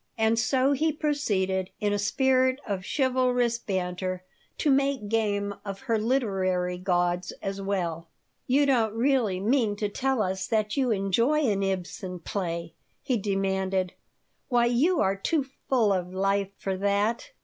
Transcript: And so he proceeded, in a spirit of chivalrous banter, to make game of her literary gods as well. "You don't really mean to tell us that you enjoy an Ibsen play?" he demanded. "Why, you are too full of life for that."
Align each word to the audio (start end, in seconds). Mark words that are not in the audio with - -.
And 0.17 0.39
so 0.39 0.71
he 0.71 0.91
proceeded, 0.91 1.69
in 1.79 1.93
a 1.93 1.99
spirit 1.99 2.59
of 2.65 2.83
chivalrous 2.97 3.59
banter, 3.59 4.23
to 4.57 4.71
make 4.71 5.09
game 5.09 5.53
of 5.63 5.81
her 5.81 5.99
literary 5.99 6.79
gods 6.79 7.33
as 7.43 7.61
well. 7.61 8.07
"You 8.47 8.65
don't 8.65 8.95
really 8.95 9.39
mean 9.39 9.75
to 9.75 9.89
tell 9.89 10.23
us 10.23 10.47
that 10.47 10.75
you 10.75 10.89
enjoy 10.89 11.41
an 11.41 11.61
Ibsen 11.61 12.17
play?" 12.17 12.73
he 13.03 13.15
demanded. 13.15 13.93
"Why, 14.49 14.65
you 14.65 14.99
are 15.01 15.15
too 15.15 15.45
full 15.69 15.93
of 15.93 16.11
life 16.15 16.49
for 16.57 16.75
that." 16.77 17.29